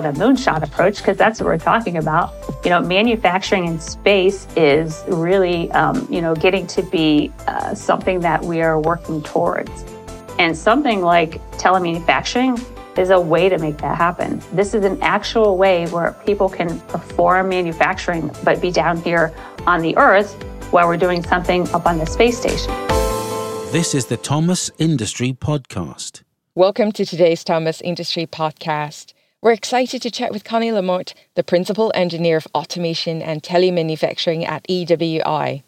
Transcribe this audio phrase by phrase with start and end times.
[0.00, 2.32] let's call it a moonshot approach because that's what we're talking about.
[2.64, 8.20] You know, manufacturing in space is really, um, you know, getting to be uh, something
[8.20, 9.84] that we are working towards.
[10.38, 12.62] And something like telemanufacturing
[12.96, 14.42] is a way to make that happen.
[14.52, 19.34] This is an actual way where people can perform manufacturing, but be down here
[19.66, 20.34] on the Earth
[20.70, 22.72] while we're doing something up on the space station.
[23.72, 26.22] This is the Thomas Industry Podcast.
[26.54, 29.12] Welcome to today's Thomas Industry Podcast.
[29.40, 34.66] We're excited to chat with Connie Lamothe, the Principal Engineer of Automation and Telemanufacturing at
[34.66, 35.62] EWI.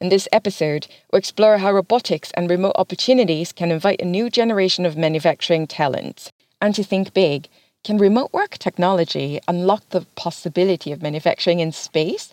[0.00, 4.86] In this episode, we'll explore how robotics and remote opportunities can invite a new generation
[4.86, 6.32] of manufacturing talent.
[6.62, 7.48] And to think big,
[7.84, 12.32] can remote work technology unlock the possibility of manufacturing in space?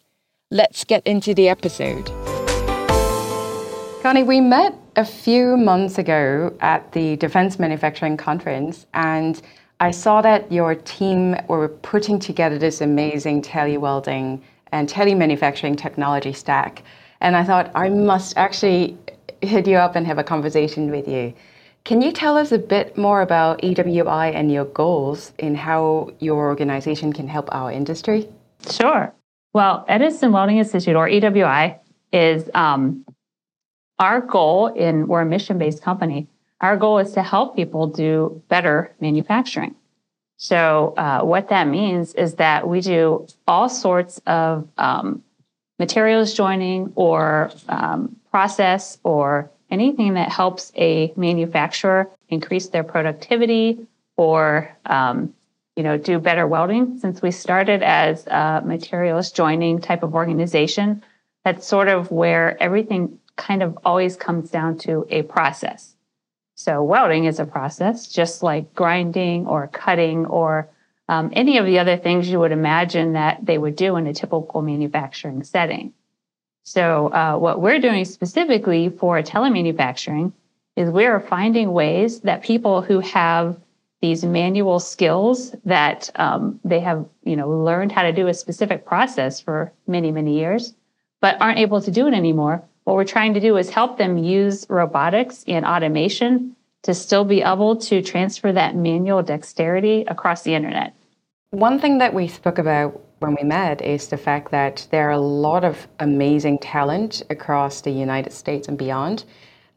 [0.49, 2.09] Let's get into the episode.
[4.01, 9.41] Connie, we met a few months ago at the Defense Manufacturing Conference, and
[9.79, 14.41] I saw that your team were putting together this amazing telewelding
[14.71, 16.83] and telemanufacturing technology stack.
[17.21, 18.97] And I thought I must actually
[19.41, 21.33] hit you up and have a conversation with you.
[21.85, 26.47] Can you tell us a bit more about EWI and your goals in how your
[26.47, 28.27] organization can help our industry?
[28.69, 29.13] Sure.
[29.53, 31.79] Well, Edison Welding Institute, or EWI,
[32.11, 33.05] is um,
[33.97, 36.27] our goal in we're a mission-based company.
[36.61, 39.75] Our goal is to help people do better manufacturing.
[40.37, 45.23] So uh, what that means is that we do all sorts of um,
[45.79, 53.87] materials joining or um, process or anything that helps a manufacturer increase their productivity
[54.17, 55.33] or um,
[55.75, 61.03] you know do better welding since we started as a materials joining type of organization
[61.45, 65.95] that's sort of where everything kind of always comes down to a process.
[66.59, 70.67] So welding is a process, just like grinding or cutting or
[71.07, 74.13] um, any of the other things you would imagine that they would do in a
[74.13, 75.93] typical manufacturing setting.
[76.63, 80.33] So uh, what we're doing specifically for telemanufacturing
[80.75, 83.57] is we are finding ways that people who have
[84.01, 88.85] these manual skills that um, they have, you know, learned how to do a specific
[88.85, 90.75] process for many, many years,
[91.21, 92.61] but aren't able to do it anymore.
[92.89, 97.43] What we're trying to do is help them use robotics and automation to still be
[97.43, 100.95] able to transfer that manual dexterity across the internet.
[101.51, 105.11] One thing that we spoke about when we met is the fact that there are
[105.11, 109.23] a lot of amazing talent across the United States and beyond.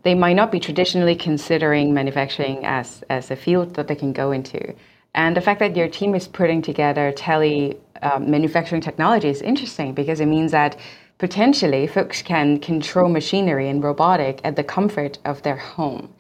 [0.05, 4.33] They might not be traditionally considering manufacturing as, as a field that they can go
[4.33, 4.75] into.
[5.15, 9.93] And the fact that your team is putting together tele um, manufacturing technology is interesting
[9.93, 10.79] because it means that
[11.23, 16.13] potentially folks can control machinery and robotic at the comfort of their home.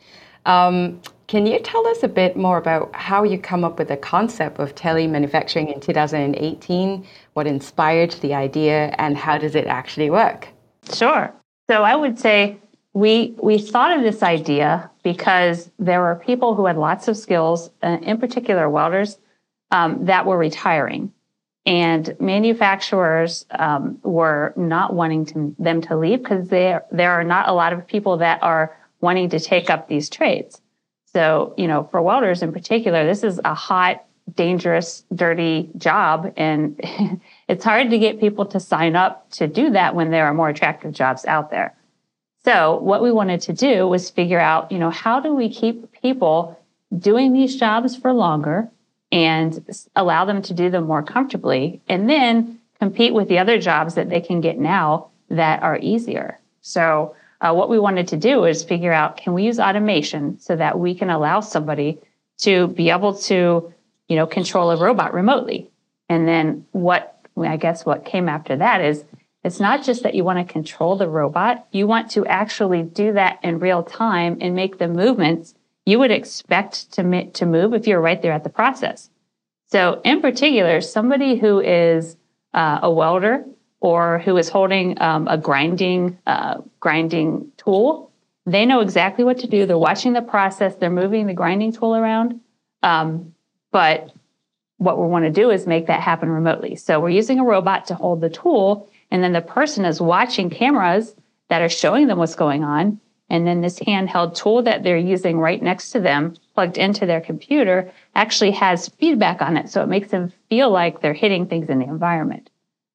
[0.47, 3.97] Um, can you tell us a bit more about how you come up with the
[3.97, 7.05] concept of tele-manufacturing in 2018?
[7.33, 10.47] What inspired the idea, and how does it actually work?
[10.93, 11.35] Sure.
[11.69, 12.59] So I would say
[12.93, 17.71] we we thought of this idea because there were people who had lots of skills,
[17.83, 19.19] uh, in particular welders,
[19.73, 21.13] um, that were retiring.
[21.65, 27.49] And manufacturers um, were not wanting to, them to leave because there there are not
[27.49, 30.61] a lot of people that are wanting to take up these trades.
[31.13, 36.81] So, you know, for welders in particular, this is a hot, dangerous, dirty job, and
[37.49, 40.49] it's hard to get people to sign up to do that when there are more
[40.49, 41.77] attractive jobs out there.
[42.45, 45.93] So, what we wanted to do was figure out, you know, how do we keep
[45.93, 46.59] people
[46.97, 48.71] doing these jobs for longer
[49.13, 49.65] and
[49.95, 54.09] allow them to do them more comfortably and then compete with the other jobs that
[54.09, 56.41] they can get now that are easier.
[56.63, 60.55] So, uh, what we wanted to do is figure out can we use automation so
[60.55, 61.99] that we can allow somebody
[62.39, 63.73] to be able to,
[64.09, 65.69] you know, control a robot remotely.
[66.09, 69.05] And then what I guess what came after that is
[69.45, 73.13] it's not just that you want to control the robot, you want to actually do
[73.15, 75.55] that in real time and make the movements
[75.85, 79.11] you would expect to, to move if you're right there at the process.
[79.73, 82.19] So, in particular, somebody who is
[82.53, 83.47] uh, a welder
[83.81, 88.13] or who is holding um, a grinding uh, grinding tool,
[88.45, 89.65] they know exactly what to do.
[89.65, 90.75] They're watching the process.
[90.75, 92.41] They're moving the grinding tool around.
[92.83, 93.35] Um,
[93.71, 94.13] but
[94.77, 96.77] what we want to do is make that happen remotely.
[96.77, 100.51] So we're using a robot to hold the tool, and then the person is watching
[100.51, 101.15] cameras
[101.49, 103.01] that are showing them what's going on,
[103.33, 107.23] and then this handheld tool that they're using right next to them, plugged into their
[107.23, 109.71] computer, actually has feedback on it.
[109.71, 112.51] So it makes them feel like they're hitting things in the environment.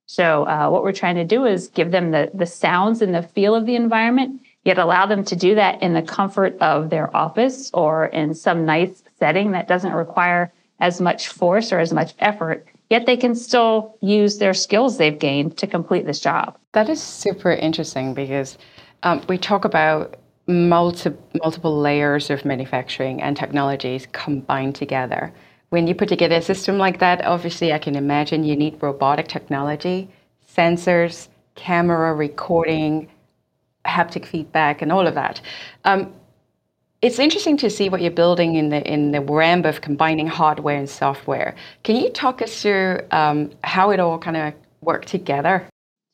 [0.06, 3.24] So uh, what we're trying to do is give them the, the sounds and the
[3.24, 7.14] feel of the environment, yet allow them to do that in the comfort of their
[7.18, 12.14] office or in some nice setting that doesn't require as much force or as much
[12.20, 16.60] effort, yet they can still use their skills they've gained to complete this job.
[16.74, 18.60] That is super interesting because
[19.02, 21.14] um, we talk about multi-
[21.44, 25.34] multiple layers of manufacturing and technologies combined together.
[25.70, 29.28] When you put together a system like that, obviously, I can imagine you need robotic
[29.28, 30.10] technology,
[30.58, 33.10] sensors, camera recording,
[33.86, 35.42] haptic feedback, and all of that.
[35.84, 36.14] Um,
[37.02, 40.78] it's interesting to see what you're building in the in the realm of combining hardware
[40.78, 41.56] and software.
[41.84, 45.68] Can you talk us through um, how it all kind of work together?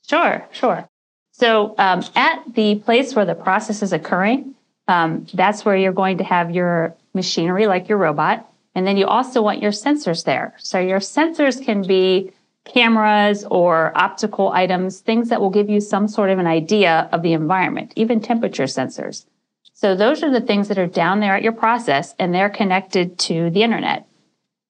[0.08, 0.88] Sure, sure.
[1.34, 4.54] So um, at the place where the process is occurring,
[4.88, 9.08] um, that's where you're going to have your machinery, like your robot, and then you
[9.08, 10.54] also want your sensors there.
[10.60, 12.32] So your sensors can be
[12.66, 17.24] cameras or optical items, things that will give you some sort of an idea of
[17.24, 19.26] the environment, even temperature sensors.
[19.74, 23.18] So those are the things that are down there at your process and they're connected
[23.20, 24.08] to the internet.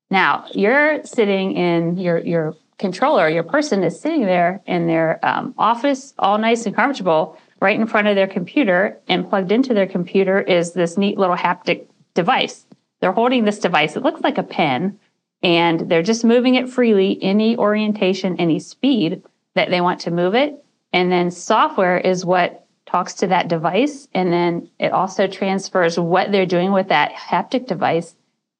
[0.09, 5.54] Now you're sitting in your, your controller, your person is sitting there in their um,
[5.58, 9.88] office, all nice and comfortable, right in front of their computer and plugged into their
[9.88, 12.66] computer is this neat little haptic device.
[13.00, 13.96] They're holding this device.
[13.96, 15.00] It looks like a pen
[15.42, 19.24] and they're just moving it freely, any orientation, any speed
[19.56, 20.64] that they want to move it.
[20.92, 24.08] And then software is what talks to that device.
[24.14, 28.16] And then it also transfers what they're doing with that haptic device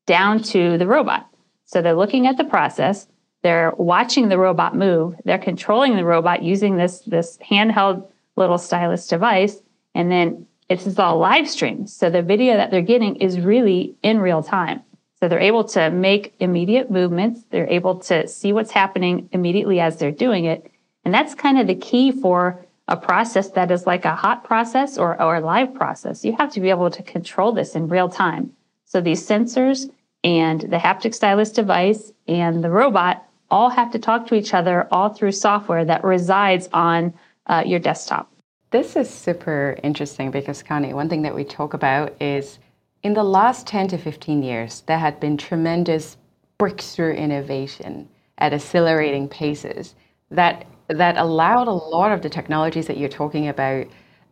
[0.06, 1.28] down to the robot.
[1.66, 3.08] So they're looking at the process,
[3.44, 9.08] they're watching the robot move, they're controlling the robot using this, this handheld little stylus
[9.08, 9.62] device.
[9.94, 11.90] And then it's all live streamed.
[11.90, 14.82] So the video that they're getting is really in real time.
[15.20, 17.44] So they're able to make immediate movements.
[17.50, 20.72] They're able to see what's happening immediately as they're doing it.
[21.06, 24.98] And that's kind of the key for a process that is like a hot process
[24.98, 26.26] or, or a live process.
[26.26, 28.52] You have to be able to control this in real time.
[28.86, 29.90] So these sensors
[30.24, 34.88] and the haptic stylus device and the robot all have to talk to each other
[34.92, 37.14] all through software that resides on
[37.46, 38.28] uh, your desktop.
[38.72, 42.58] This is super interesting because, Connie, one thing that we talk about is
[43.04, 46.18] in the last 10 to 15 years, there had been tremendous
[46.58, 48.10] breakthrough innovation
[48.40, 49.94] at accelerating paces
[50.32, 53.86] that that allowed a lot of the technologies that you're talking about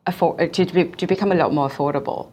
[0.08, 2.32] afford, to, be, to become a lot more affordable.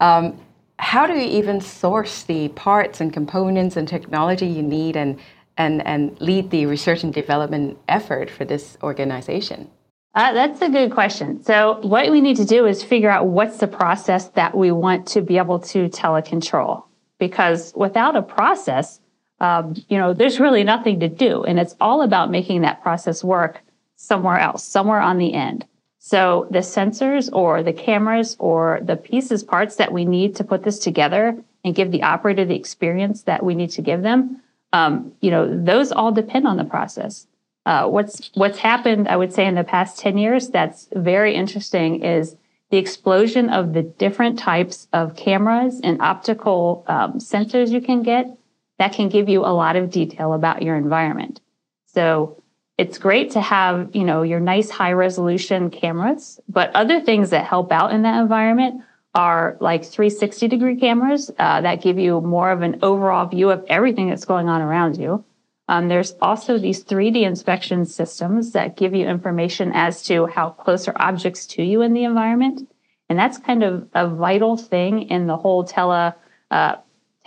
[0.00, 0.40] Um,
[0.78, 5.20] how do you even source the parts and components and technology you need and,
[5.60, 9.70] and, and lead the research and development effort for this organization?
[10.14, 11.42] Uh, that's a good question.
[11.44, 15.06] So, what we need to do is figure out what's the process that we want
[15.08, 16.84] to be able to telecontrol.
[17.18, 19.00] Because without a process,
[19.40, 23.22] um, you know, there's really nothing to do, and it's all about making that process
[23.22, 23.60] work
[23.96, 25.66] somewhere else, somewhere on the end.
[25.98, 30.64] So, the sensors or the cameras or the pieces, parts that we need to put
[30.64, 34.42] this together and give the operator the experience that we need to give them,
[34.72, 37.26] um, you know, those all depend on the process.
[37.66, 42.02] Uh, what's what's happened, I would say, in the past ten years that's very interesting
[42.02, 42.36] is
[42.70, 48.36] the explosion of the different types of cameras and optical um, sensors you can get
[48.78, 51.40] that can give you a lot of detail about your environment.
[51.86, 52.40] So
[52.78, 57.44] it's great to have you know your nice high resolution cameras, but other things that
[57.44, 58.82] help out in that environment
[59.14, 63.64] are like 360 degree cameras uh, that give you more of an overall view of
[63.68, 65.24] everything that's going on around you.
[65.68, 70.88] Um, there's also these 3D inspection systems that give you information as to how close
[70.88, 72.68] are objects to you in the environment.
[73.08, 76.14] And that's kind of a vital thing in the whole tele,
[76.50, 76.76] uh,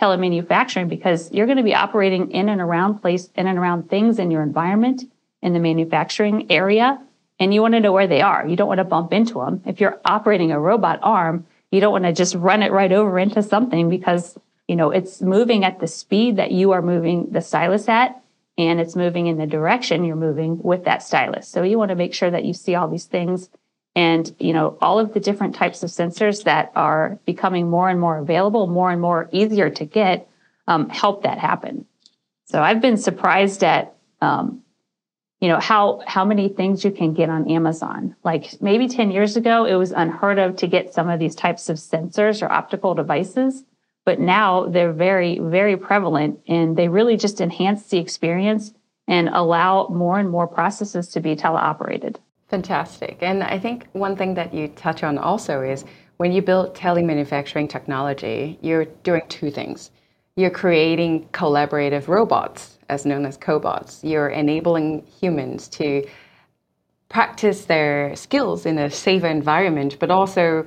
[0.00, 4.18] telemanufacturing because you're going to be operating in and around place, in and around things
[4.18, 5.04] in your environment
[5.40, 7.00] in the manufacturing area.
[7.38, 8.46] And you want to know where they are.
[8.46, 9.62] You don't want to bump into them.
[9.66, 13.18] If you're operating a robot arm, you don't want to just run it right over
[13.18, 14.38] into something because
[14.68, 18.20] you know it's moving at the speed that you are moving the stylus at
[18.56, 21.48] and it's moving in the direction you're moving with that stylus.
[21.48, 23.50] So you want to make sure that you see all these things
[23.96, 28.00] and you know all of the different types of sensors that are becoming more and
[28.00, 30.28] more available, more and more easier to get,
[30.68, 31.86] um, help that happen.
[32.46, 34.62] So I've been surprised at um,
[35.44, 38.16] you know how how many things you can get on Amazon.
[38.24, 41.68] Like maybe 10 years ago, it was unheard of to get some of these types
[41.68, 43.62] of sensors or optical devices.
[44.06, 48.72] But now they're very, very prevalent and they really just enhance the experience
[49.06, 52.16] and allow more and more processes to be teleoperated.
[52.48, 53.18] Fantastic.
[53.20, 55.84] And I think one thing that you touch on also is
[56.16, 59.90] when you build telemanufacturing technology, you're doing two things.
[60.36, 63.90] You're creating collaborative robots, as known as cobots.
[64.02, 66.06] You're enabling humans to
[67.08, 70.64] practice their skills in a safer environment, but also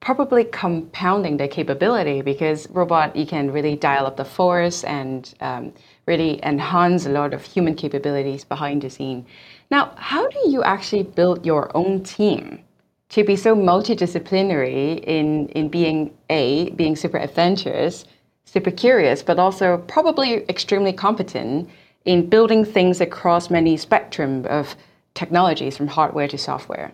[0.00, 5.72] probably compounding their capability because robot you can really dial up the force and um,
[6.06, 9.24] really enhance a lot of human capabilities behind the scene.
[9.70, 12.62] Now, how do you actually build your own team
[13.10, 18.04] to be so multidisciplinary in in being a being super adventurous,
[18.44, 21.68] super curious, but also probably extremely competent
[22.04, 24.76] in building things across many spectrum of
[25.14, 26.92] technologies from hardware to software?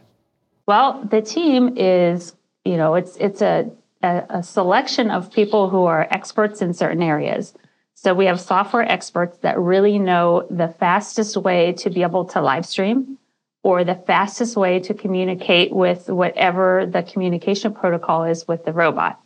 [0.66, 3.70] Well, the team is, you know, it's it's a,
[4.02, 7.54] a, selection of people who are experts in certain areas.
[7.94, 12.40] So we have software experts that really know the fastest way to be able to
[12.40, 13.18] live stream
[13.62, 19.20] or the fastest way to communicate with whatever the communication protocol is with the robot.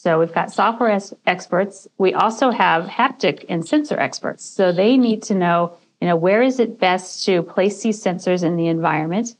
[0.00, 1.88] So we've got software experts.
[1.98, 4.44] We also have haptic and sensor experts.
[4.44, 8.44] So they need to know, you know, where is it best to place these sensors
[8.44, 9.34] in the environment?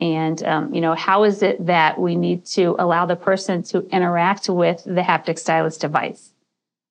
[0.00, 3.88] And, um, you know, how is it that we need to allow the person to
[3.88, 6.30] interact with the haptic stylus device?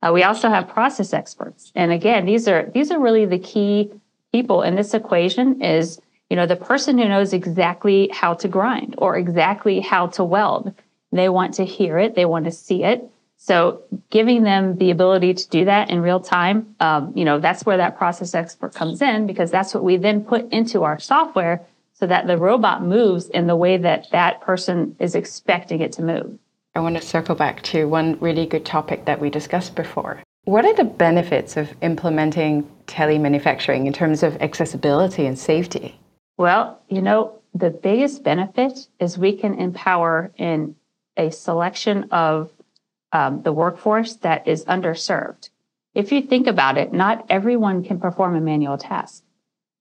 [0.02, 1.72] Uh, we also have process experts.
[1.76, 3.90] And again, these are, these are really the key
[4.34, 5.98] people in this equation is,
[6.30, 10.74] you know, the person who knows exactly how to grind or exactly how to weld.
[11.14, 12.16] They want to hear it.
[12.16, 13.10] They want to see it.
[13.46, 17.66] So giving them the ability to do that in real time, um, you know, that's
[17.66, 21.62] where that process expert comes in because that's what we then put into our software
[21.92, 26.02] so that the robot moves in the way that that person is expecting it to
[26.02, 26.40] move.
[26.74, 30.24] I want to circle back to one really good topic that we discussed before.
[30.46, 36.00] What are the benefits of implementing telemanufacturing in terms of accessibility and safety?
[36.38, 40.78] Well, you know, the biggest benefit is we can empower in
[41.18, 42.50] a selection of
[43.14, 45.50] um, the workforce that is underserved.
[45.94, 49.24] If you think about it, not everyone can perform a manual task.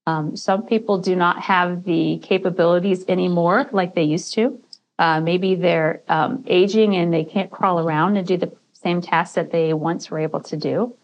[0.05, 4.61] Um, some people do not have the capabilities anymore like they used to.
[4.99, 9.35] Uh, maybe they're um, aging and they can't crawl around and do the same tasks
[9.35, 10.95] that they once were able to do.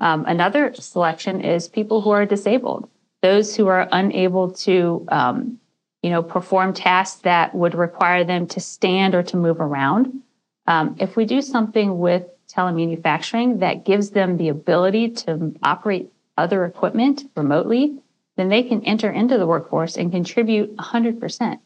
[0.00, 2.88] Um, another selection is people who are disabled,
[3.22, 5.60] those who are unable to, um,
[6.02, 10.22] you know, perform tasks that would require them to stand or to move around.
[10.66, 16.64] Um, if we do something with telemanufacturing that gives them the ability to operate other
[16.64, 17.98] equipment remotely,
[18.36, 21.58] then they can enter into the workforce and contribute 100%.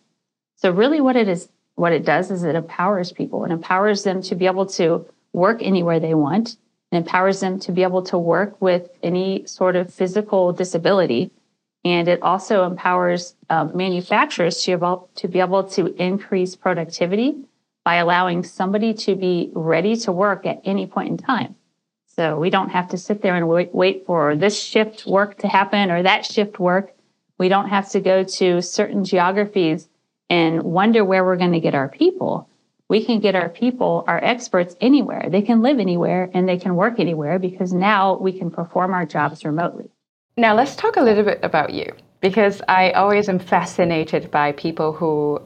[0.56, 3.42] So really what it is what it does is it empowers people.
[3.44, 6.56] And empowers them to be able to work anywhere they want.
[6.92, 11.30] And empowers them to be able to work with any sort of physical disability.
[11.84, 17.44] And it also empowers um, manufacturers to, able, to be able to increase productivity
[17.84, 21.54] by allowing somebody to be ready to work at any point in time.
[22.06, 25.48] So we don't have to sit there and wait, wait for this shift work to
[25.48, 26.92] happen or that shift work.
[27.38, 29.88] We don't have to go to certain geographies
[30.28, 32.48] and wonder where we're going to get our people.
[32.88, 35.28] We can get our people, our experts anywhere.
[35.30, 39.06] They can live anywhere and they can work anywhere because now we can perform our
[39.06, 39.88] jobs remotely.
[40.36, 44.92] Now, let's talk a little bit about you because I always am fascinated by people
[44.92, 45.40] who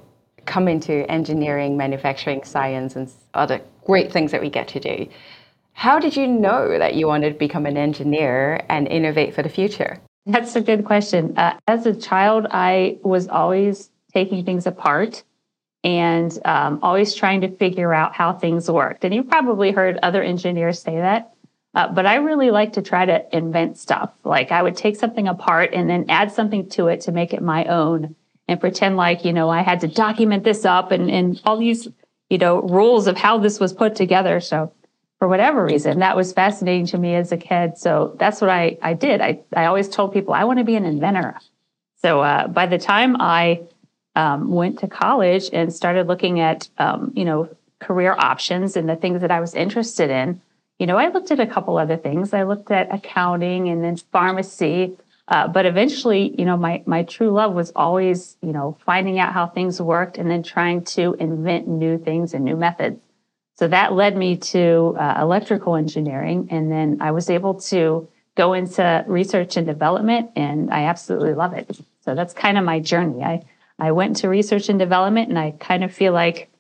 [0.47, 5.09] come into engineering, manufacturing, science, and other great things that we get to do.
[5.73, 9.49] How did you know that you wanted to become an engineer and innovate for the
[9.49, 10.01] future?
[10.27, 11.37] That's a good question.
[11.37, 15.23] Uh, as a child, I was always taking things apart
[15.83, 19.05] and um, always trying to figure out how things worked.
[19.05, 21.35] And you've probably heard other engineers say that.
[21.75, 24.13] Uh, but I really like to try to invent stuff.
[24.23, 27.43] Like I would take something apart and then add something to it to make it
[27.43, 28.15] my own
[28.49, 31.89] and pretend like, you know, I had to document this up and, and all these,
[32.29, 34.41] you know, rules of how this was put together.
[34.41, 34.73] So
[35.19, 37.79] for whatever reason, that was fascinating to me as a kid.
[37.79, 39.21] So that's what I, I did.
[39.21, 41.39] I, I always told people I want to be an inventor.
[42.03, 43.63] So uh, by the time I
[44.15, 47.49] um, went to college and started looking at, um, you know,
[47.81, 50.41] career options and the things that I was interested in,
[50.79, 52.35] you know, I looked at a couple other things.
[52.35, 54.97] I looked at accounting and then pharmacy.
[55.27, 59.33] Uh, but eventually, you know, my my true love was always, you know, finding out
[59.33, 63.01] how things worked and then trying to invent new things and new methods.
[63.57, 68.53] So that led me to uh, electrical engineering, and then I was able to go
[68.53, 71.79] into research and development, and I absolutely love it.
[72.01, 73.23] So that's kind of my journey.
[73.23, 73.45] I
[73.79, 76.51] I went to research and development, and I kind of feel like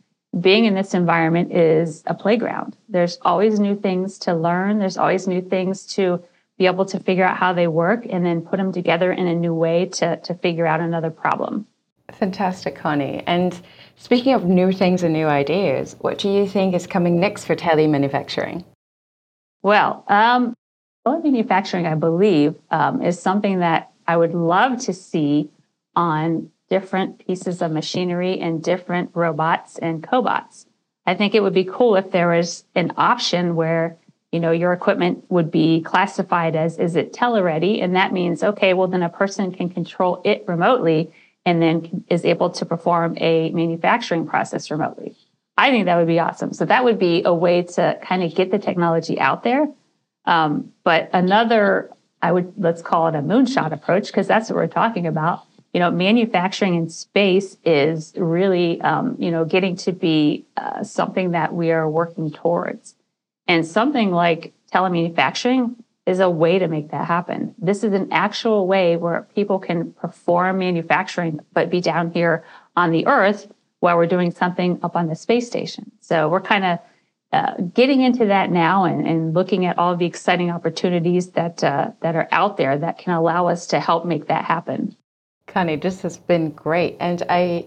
[0.40, 2.76] being in this environment is a playground.
[2.88, 4.78] There's always new things to learn.
[4.78, 6.25] There's always new things to
[6.58, 9.34] be able to figure out how they work and then put them together in a
[9.34, 11.66] new way to, to figure out another problem.
[12.12, 13.23] Fantastic, Connie.
[13.26, 13.58] And
[13.96, 17.56] speaking of new things and new ideas, what do you think is coming next for
[17.56, 18.64] telemanufacturing?
[19.62, 20.54] Well, um,
[21.06, 25.50] telemanufacturing, I believe, um, is something that I would love to see
[25.96, 30.66] on different pieces of machinery and different robots and cobots.
[31.06, 33.99] I think it would be cool if there was an option where
[34.34, 37.80] you know your equipment would be classified as is it tele-ready?
[37.80, 41.12] And that means okay well then a person can control it remotely
[41.46, 45.14] and then is able to perform a manufacturing process remotely.
[45.56, 46.52] I think that would be awesome.
[46.52, 49.68] So that would be a way to kind of get the technology out there.
[50.24, 54.66] Um, but another i would let's call it a moonshot approach because that's what we're
[54.66, 55.44] talking about.
[55.72, 61.30] You know manufacturing in space is really um, you know getting to be uh, something
[61.38, 62.96] that we are working towards
[63.46, 67.54] and something like telemanufacturing is a way to make that happen.
[67.58, 72.44] This is an actual way where people can perform manufacturing, but be down here
[72.76, 75.92] on the earth while we're doing something up on the space station.
[76.00, 76.78] So we're kind of
[77.32, 81.90] uh, getting into that now and, and, looking at all the exciting opportunities that uh,
[82.00, 84.96] that are out there that can allow us to help make that happen.
[85.48, 87.66] Connie, this has been great, and I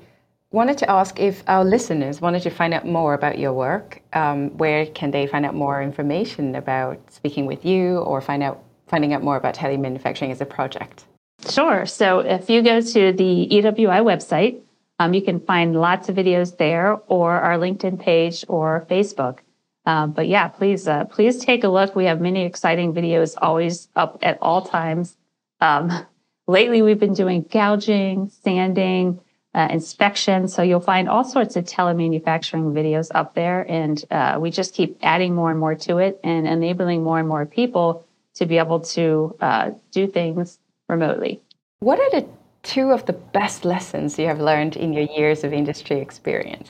[0.52, 4.50] wanted to ask if our listeners wanted to find out more about your work, um,
[4.58, 9.14] where can they find out more information about speaking with you or find out finding
[9.14, 11.06] out more about telemanufacturing as a project?
[11.50, 11.86] Sure.
[11.86, 14.62] So if you go to the EWI website,
[15.00, 19.40] um, you can find lots of videos there, or our LinkedIn page, or Facebook.
[19.86, 21.96] Um, but yeah, please, uh, please take a look.
[21.96, 25.16] We have many exciting videos always up at all times.
[25.62, 26.06] Um,
[26.48, 29.20] lately, we've been doing gouging, sanding,
[29.58, 30.48] uh, inspection.
[30.48, 33.66] So you'll find all sorts of telemanufacturing videos up there.
[33.68, 37.28] And uh, we just keep adding more and more to it and enabling more and
[37.28, 41.42] more people to be able to uh, do things remotely.
[41.80, 42.28] What are the
[42.62, 46.70] two of the best lessons you have learned in your years of industry experience?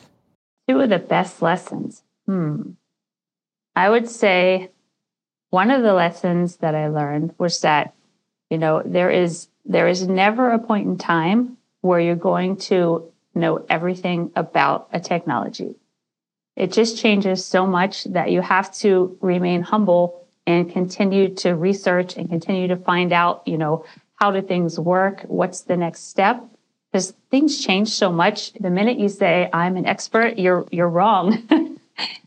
[0.69, 2.03] Two of the best lessons.
[2.25, 2.71] Hmm.
[3.75, 4.69] I would say
[5.49, 7.93] one of the lessons that I learned was that,
[8.49, 13.11] you know, there is there is never a point in time where you're going to
[13.35, 15.75] know everything about a technology.
[16.55, 22.17] It just changes so much that you have to remain humble and continue to research
[22.17, 25.21] and continue to find out, you know, how do things work?
[25.27, 26.43] What's the next step?
[26.91, 28.53] Because things change so much.
[28.53, 31.47] The minute you say I'm an expert, you're you're wrong.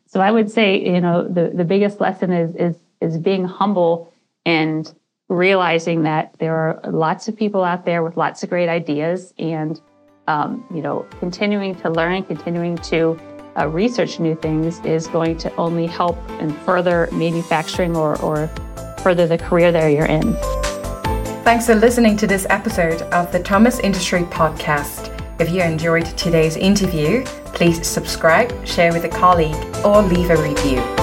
[0.06, 4.12] so I would say, you know, the, the biggest lesson is is is being humble
[4.44, 4.92] and
[5.30, 9.80] realizing that there are lots of people out there with lots of great ideas and
[10.26, 13.18] um, you know continuing to learn continuing to
[13.56, 18.48] uh, research new things is going to only help and further manufacturing or, or
[19.02, 20.34] further the career that you're in.
[21.42, 25.16] Thanks for listening to this episode of the thomas industry podcast.
[25.40, 30.99] If you enjoyed today's interview please subscribe share with a colleague or leave a review